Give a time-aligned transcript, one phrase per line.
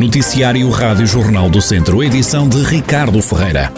[0.00, 3.70] Noticiário Rádio Jornal do Centro, edição de Ricardo Ferreira.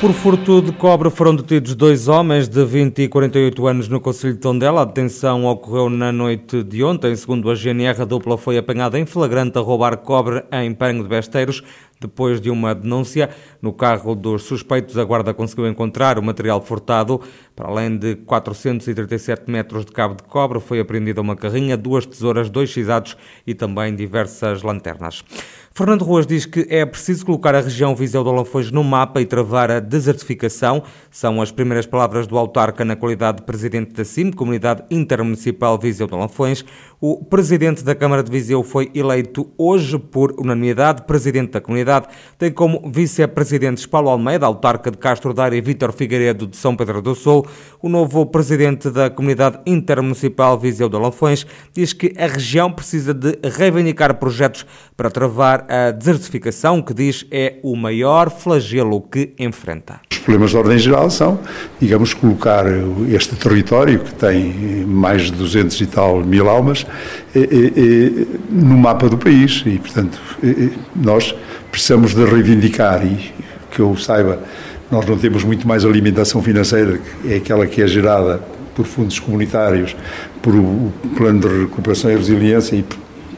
[0.00, 4.34] Por furto de cobre foram detidos dois homens de 20 e 48 anos no Conselho
[4.34, 4.82] de Tondela.
[4.82, 7.14] A detenção ocorreu na noite de ontem.
[7.16, 11.08] Segundo a GNR, a dupla foi apanhada em flagrante a roubar cobre em Parango de
[11.08, 11.62] Besteiros.
[12.00, 13.28] Depois de uma denúncia,
[13.60, 17.20] no carro dos suspeitos, a Guarda conseguiu encontrar o material furtado.
[17.60, 22.48] Para além de 437 metros de cabo de cobre, foi apreendida uma carrinha, duas tesouras,
[22.48, 25.22] dois cisados e também diversas lanternas.
[25.72, 29.26] Fernando Ruas diz que é preciso colocar a região Viseu de Lafões no mapa e
[29.26, 30.82] travar a desertificação.
[31.10, 36.06] São as primeiras palavras do autarca na qualidade de presidente da CIM, Comunidade Intermunicipal Viseu
[36.06, 36.64] de Lafões.
[37.00, 42.08] O presidente da Câmara de Viseu foi eleito hoje por unanimidade presidente da comunidade.
[42.36, 47.00] Tem como vice-presidentes Paulo Almeida, autarca de Castro Daire e Vítor Figueiredo de São Pedro
[47.00, 47.46] do Sul.
[47.82, 53.38] O novo presidente da Comunidade Intermunicipal Viseu de Lafões diz que a região precisa de
[53.42, 54.66] reivindicar projetos
[54.96, 60.00] para travar a desertificação, que diz é o maior flagelo que enfrenta.
[60.12, 61.40] Os problemas de ordem geral são,
[61.80, 62.66] digamos, colocar
[63.08, 64.52] este território, que tem
[64.84, 66.86] mais de 200 e tal mil almas,
[67.34, 69.62] eh, eh, eh, no mapa do país.
[69.64, 70.20] E, portanto,
[70.94, 71.34] nós
[71.70, 73.32] precisamos de reivindicar, e
[73.70, 74.42] que eu saiba,
[74.90, 78.40] nós não temos muito mais alimentação financeira, que é aquela que é gerada
[78.74, 79.94] por fundos comunitários,
[80.42, 82.84] por o Plano de Recuperação e Resiliência e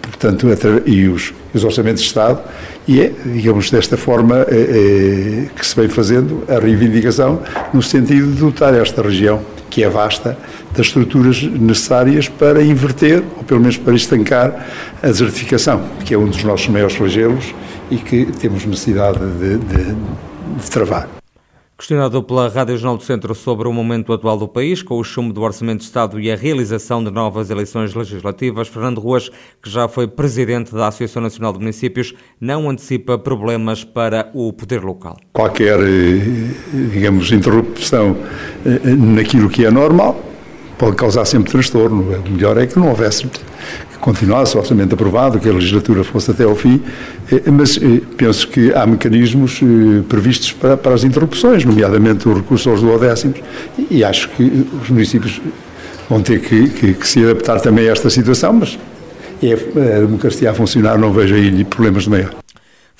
[0.00, 0.46] portanto,
[0.86, 2.40] e os, os orçamentos de Estado,
[2.86, 7.40] e é, digamos, desta forma é, é, que se vem fazendo a reivindicação
[7.72, 10.36] no sentido de dotar esta região, que é vasta,
[10.76, 14.68] das estruturas necessárias para inverter, ou pelo menos para estancar,
[15.02, 17.54] a desertificação, que é um dos nossos maiores flagelos
[17.90, 19.94] e que temos necessidade de, de,
[20.62, 21.19] de travar.
[21.80, 25.32] Questionado pela Rádio Jornal do Centro sobre o momento atual do país, com o chumbo
[25.32, 29.30] do Orçamento de Estado e a realização de novas eleições legislativas, Fernando Ruas,
[29.62, 34.84] que já foi presidente da Associação Nacional de Municípios, não antecipa problemas para o poder
[34.84, 35.16] local.
[35.32, 36.50] Qualquer, eh,
[36.92, 38.14] digamos, interrupção
[38.66, 40.22] eh, naquilo que é normal
[40.76, 42.14] pode causar sempre transtorno.
[42.14, 43.26] O melhor é que não houvesse
[44.00, 46.82] continuasse orçamento aprovado, que a legislatura fosse até ao fim,
[47.30, 52.34] eh, mas eh, penso que há mecanismos eh, previstos para, para as interrupções, nomeadamente o
[52.34, 53.40] recurso aos duodécimos,
[53.90, 55.40] e acho que os municípios
[56.08, 58.78] vão ter que, que, que se adaptar também a esta situação, mas
[59.42, 62.34] é a democracia a funcionar, não vejo aí problemas de maior.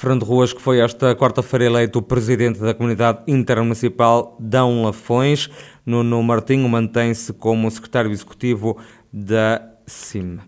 [0.00, 5.50] Fernando Ruas, que foi esta quarta-feira eleito presidente da comunidade intermunicipal Dão Lafões.
[5.84, 8.78] Nuno Martinho mantém-se como secretário executivo
[9.12, 10.38] da CIM.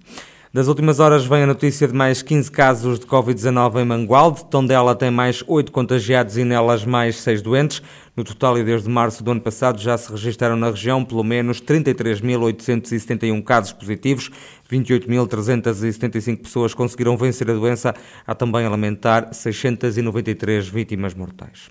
[0.55, 4.45] Das últimas horas vem a notícia de mais 15 casos de Covid-19 em Mangualde.
[4.51, 7.81] Tondela tem mais 8 contagiados e nelas mais 6 doentes.
[8.15, 11.62] No total, e desde março do ano passado, já se registaram na região pelo menos
[11.62, 14.31] 33.871 casos positivos.
[14.71, 17.95] 28.375 pessoas conseguiram vencer a doença.
[18.27, 21.71] Há também a lamentar 693 vítimas mortais.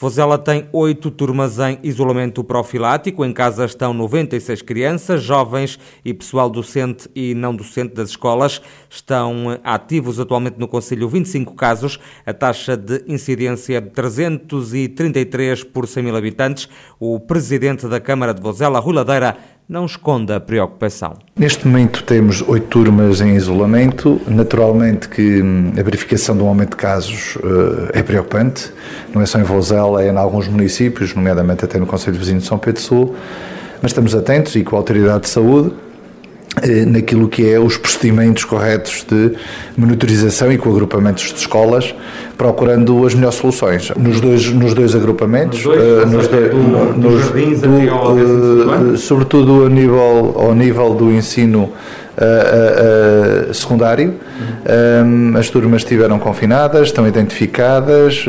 [0.00, 3.24] Vozela tem oito turmas em isolamento profilático.
[3.24, 8.62] Em casa estão 96 crianças, jovens e pessoal docente e não docente das escolas.
[8.90, 11.98] Estão ativos atualmente no Conselho 25 casos.
[12.24, 16.68] A taxa de incidência é de 333 por 100 mil habitantes.
[16.98, 19.36] O presidente da Câmara de Vozela, Rui Ladeira,
[19.68, 21.18] não esconda a preocupação.
[21.36, 24.18] Neste momento temos oito turmas em isolamento.
[24.26, 28.72] Naturalmente que hum, a verificação de um aumento de casos uh, é preocupante,
[29.14, 32.46] não é só em Vozela, é em alguns municípios, nomeadamente até no Conselho Vizinho de
[32.46, 33.14] São Pedro Sul,
[33.82, 35.74] mas estamos atentos e com a Autoridade de Saúde
[36.86, 39.32] naquilo que é os procedimentos corretos de
[39.76, 41.94] monitorização e com agrupamentos de escolas,
[42.36, 43.90] procurando as melhores soluções.
[43.96, 49.66] Nos dois, nos dois agrupamentos, nos dois, uh, nos do, nos, jardins do, uh, sobretudo
[49.66, 51.72] a nível, ao nível do ensino
[52.16, 54.14] uh, secundário,
[55.04, 58.24] um, as turmas estiveram confinadas, estão identificadas,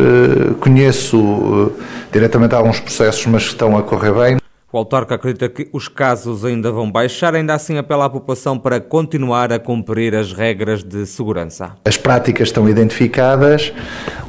[0.59, 1.72] conheço
[2.12, 4.49] diretamente alguns processos, mas estão a correr bem.
[4.72, 8.80] O autarca acredita que os casos ainda vão baixar, ainda assim apela à população para
[8.80, 11.75] continuar a cumprir as regras de segurança.
[11.83, 13.74] As práticas estão identificadas,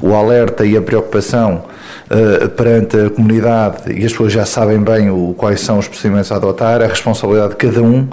[0.00, 1.64] o alerta e a preocupação
[2.11, 6.32] uh, perante a comunidade e as pessoas já sabem bem o, quais são os procedimentos
[6.32, 8.08] a adotar, a responsabilidade de cada um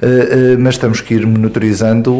[0.00, 2.12] eh, eh, mas temos que ir monitorizando.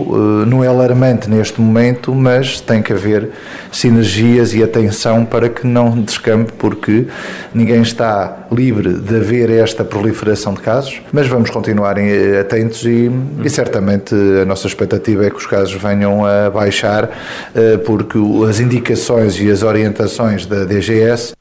[0.46, 3.30] Não é alarmante neste momento, mas tem que haver
[3.70, 7.06] sinergias e atenção para que não descampe, porque
[7.54, 11.96] ninguém está livre de haver esta proliferação de casos, mas vamos continuar
[12.40, 13.10] atentos e,
[13.44, 17.10] e certamente a nossa expectativa é que os casos venham a baixar,
[17.84, 18.18] porque
[18.48, 19.05] as indicações
[19.40, 21.32] e as orientações da DGS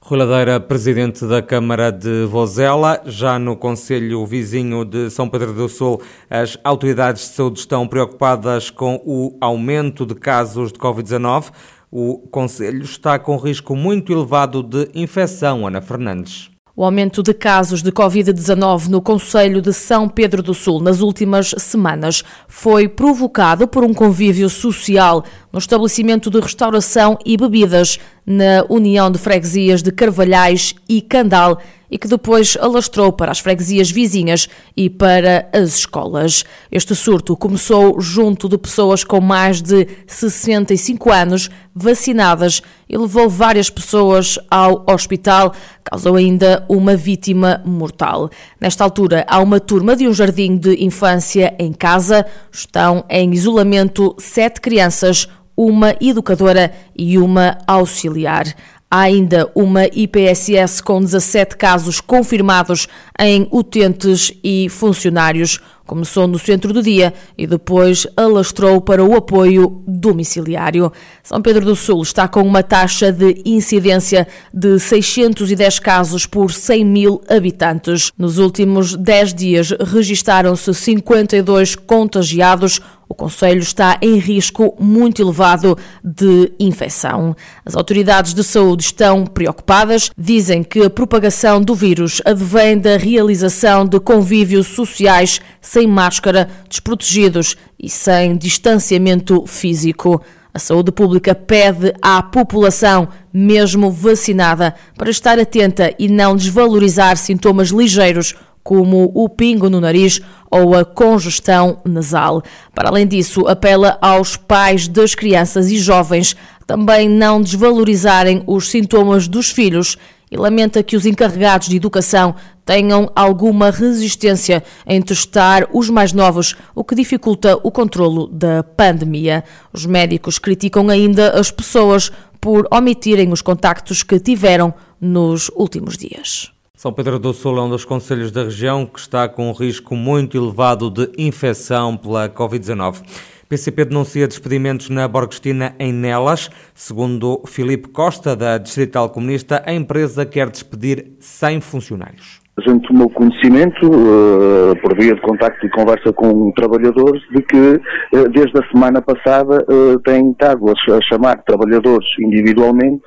[0.00, 5.68] Rui Ladeira, presidente da Câmara de Vozela, já no Conselho Vizinho de São Pedro do
[5.68, 11.52] Sul, as autoridades de saúde estão preocupadas com o aumento de casos de Covid-19.
[11.92, 16.51] O Conselho está com risco muito elevado de infecção, Ana Fernandes.
[16.82, 21.54] O aumento de casos de Covid-19 no Conselho de São Pedro do Sul nas últimas
[21.56, 29.10] semanas foi provocado por um convívio social no estabelecimento de restauração e bebidas na União
[29.10, 31.58] de Freguesias de Carvalhais e Candal
[31.92, 36.42] e que depois alastrou para as freguesias vizinhas e para as escolas.
[36.70, 43.68] Este surto começou junto de pessoas com mais de 65 anos vacinadas e levou várias
[43.68, 45.52] pessoas ao hospital,
[45.84, 48.30] causou ainda uma vítima mortal.
[48.58, 54.16] Nesta altura, há uma turma de um jardim de infância em casa, estão em isolamento
[54.18, 58.46] sete crianças, uma educadora e uma auxiliar.
[58.90, 62.86] Há ainda uma IPSS com 17 casos confirmados
[63.18, 65.58] em utentes e funcionários.
[65.86, 70.92] Começou no centro do dia e depois alastrou para o apoio domiciliário.
[71.22, 76.84] São Pedro do Sul está com uma taxa de incidência de 610 casos por 100
[76.84, 78.12] mil habitantes.
[78.16, 82.80] Nos últimos 10 dias registaram-se 52 contagiados,
[83.12, 87.36] o Conselho está em risco muito elevado de infecção.
[87.62, 93.84] As autoridades de saúde estão preocupadas, dizem que a propagação do vírus advém da realização
[93.84, 100.20] de convívios sociais sem máscara, desprotegidos e sem distanciamento físico.
[100.52, 107.70] A saúde pública pede à população, mesmo vacinada, para estar atenta e não desvalorizar sintomas
[107.70, 110.20] ligeiros como o pingo no nariz
[110.50, 112.42] ou a congestão nasal.
[112.74, 116.36] Para além disso, apela aos pais das crianças e jovens
[116.66, 119.96] também não desvalorizarem os sintomas dos filhos
[120.30, 126.56] e lamenta que os encarregados de educação tenham alguma resistência em testar os mais novos,
[126.74, 129.44] o que dificulta o controlo da pandemia.
[129.72, 132.10] Os médicos criticam ainda as pessoas
[132.40, 136.52] por omitirem os contactos que tiveram nos últimos dias.
[136.76, 139.94] São Pedro do Sul é um dos conselhos da região que está com um risco
[139.94, 143.02] muito elevado de infecção pela Covid-19.
[143.48, 146.50] PCP denuncia despedimentos na Borgestina em Nelas.
[146.74, 152.41] Segundo Filipe Costa, da Distrital Comunista, a empresa quer despedir 100 funcionários.
[152.54, 157.56] A gente tomou conhecimento, uh, por via de contacto e conversa com trabalhadores, de que
[157.56, 163.04] uh, desde a semana passada uh, têm estado a, chamar trabalhadores individualmente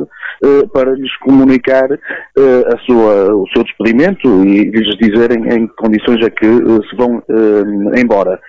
[0.74, 1.88] para lhes comunicar
[2.86, 7.24] sua, o seu despedimento e lhes dizerem em que condições é que se vão
[7.95, 8.39] embora.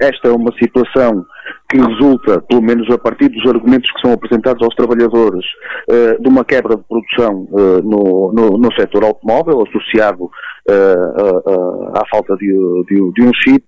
[0.00, 1.26] esta é uma situação
[1.70, 5.44] que resulta, pelo menos a partir dos argumentos que são apresentados aos trabalhadores,
[5.88, 12.02] uh, de uma quebra de produção uh, no, no, no setor automóvel, associado uh, à
[12.10, 13.64] falta de, de, de um chip,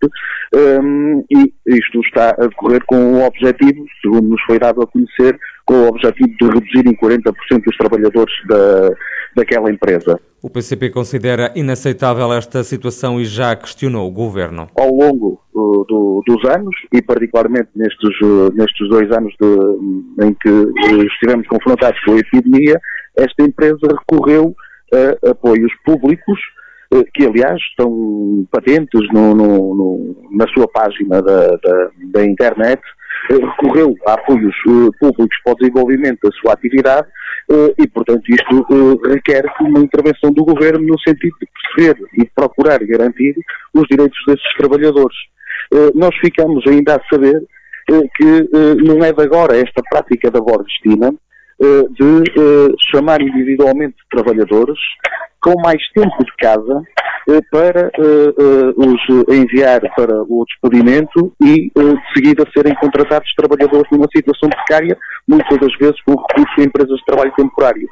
[0.54, 5.38] um, e isto está a decorrer com o objetivo, segundo nos foi dado a conhecer,
[5.64, 7.32] com o objetivo de reduzir em 40%
[7.66, 8.90] os trabalhadores da,
[9.36, 10.18] daquela empresa.
[10.42, 14.68] O PCP considera inaceitável esta situação e já questionou o governo.
[14.78, 20.34] Ao longo uh, do, dos anos, e particularmente nestes, uh, nestes dois anos de, em
[20.34, 22.80] que uh, estivemos confrontados com a epidemia,
[23.16, 24.54] esta empresa recorreu
[25.24, 26.38] a apoios públicos
[27.14, 32.82] que aliás estão patentes no, no, no, na sua página da, da, da internet,
[33.30, 34.54] recorreu a apoios
[35.00, 37.08] públicos para o desenvolvimento da sua atividade
[37.78, 42.78] e, portanto, isto eh, requer uma intervenção do governo no sentido de perceber e procurar
[42.84, 43.34] garantir
[43.74, 45.16] os direitos desses trabalhadores.
[45.72, 47.42] Eh, nós ficamos ainda a saber
[48.16, 48.48] que
[48.84, 51.12] não é de agora esta prática da Borgestina
[51.60, 54.78] de chamar individualmente trabalhadores
[55.42, 56.82] com mais tempo de casa
[57.28, 63.88] eh, para eh, eh, os enviar para o despedimento e de seguida serem contratados trabalhadores
[63.92, 64.96] numa situação precária,
[65.28, 67.88] muitas das vezes com recurso a empresas de trabalho temporário.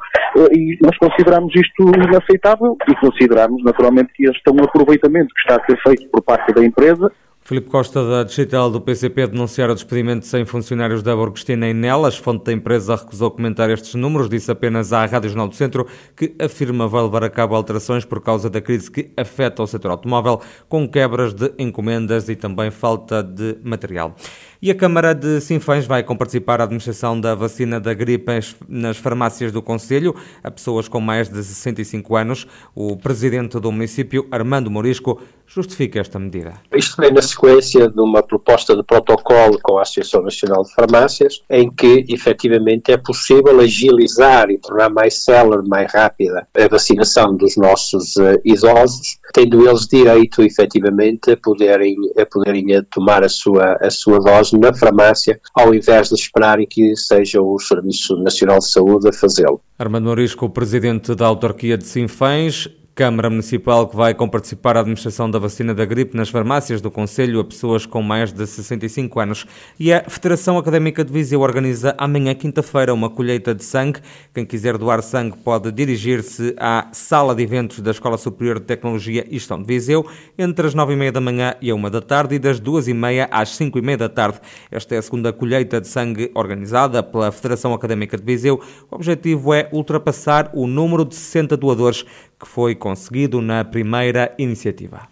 [0.51, 5.61] E nós consideramos isto inaceitável e consideramos naturalmente que este é um aproveitamento que está
[5.61, 7.11] a ser feito por parte da empresa
[7.51, 11.73] Filipe Costa, da Digital do PCP, denunciar o despedimento de 100 funcionários da Borgestina em
[11.73, 12.15] Nelas.
[12.15, 16.33] Fonte da empresa recusou comentar estes números, disse apenas à Rádio Jornal do Centro que
[16.39, 20.39] afirma vai levar a cabo alterações por causa da crise que afeta o setor automóvel,
[20.69, 24.15] com quebras de encomendas e também falta de material.
[24.61, 28.31] E a Câmara de Sinfãs vai comparticipar a administração da vacina da gripe
[28.69, 32.47] nas farmácias do Conselho a pessoas com mais de 65 anos.
[32.75, 35.19] O presidente do município, Armando Morisco,
[35.53, 36.53] justifica esta medida.
[36.73, 41.41] Isto vem na sequência de uma proposta de protocolo com a Associação Nacional de Farmácias,
[41.49, 47.57] em que efetivamente é possível agilizar e tornar mais célere, mais rápida a vacinação dos
[47.57, 53.89] nossos uh, idosos, tendo eles direito efetivamente a poderem, a poderem tomar a sua, a
[53.89, 59.09] sua dose na farmácia, ao invés de esperarem que seja o Serviço Nacional de Saúde
[59.09, 59.61] a fazê-lo.
[59.77, 65.39] Armando Morisco, presidente da autarquia de Sinfães, Câmara Municipal que vai comparticipar a administração da
[65.39, 69.45] vacina da gripe nas farmácias do Conselho a pessoas com mais de 65 anos.
[69.79, 74.01] E a Federação Académica de Viseu organiza amanhã, quinta-feira, uma colheita de sangue.
[74.33, 79.25] Quem quiser doar sangue pode dirigir-se à Sala de Eventos da Escola Superior de Tecnologia
[79.29, 80.05] e Gestão de Viseu
[80.37, 83.97] entre as 9h30 da manhã e a 1 da tarde e das 2h30 às 5h30
[83.97, 84.39] da tarde.
[84.69, 88.61] Esta é a segunda colheita de sangue organizada pela Federação Académica de Viseu.
[88.89, 92.05] O objetivo é ultrapassar o número de 60 doadores
[92.41, 95.07] que foi conseguido na primeira iniciativa.